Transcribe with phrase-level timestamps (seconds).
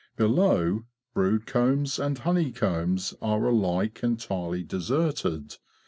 [0.15, 5.57] Below, brood combs and honey combs are alike entirely deserted.